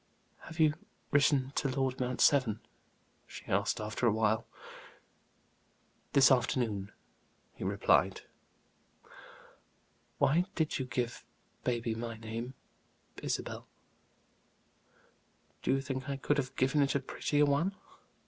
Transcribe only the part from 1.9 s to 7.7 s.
Mount Severn?" she asked after a while. "This afternoon," he